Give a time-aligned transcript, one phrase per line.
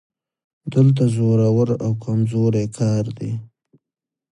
[0.73, 3.31] دلته زورور او کمزوری کار دی